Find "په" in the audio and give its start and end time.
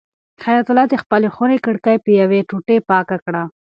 2.05-2.09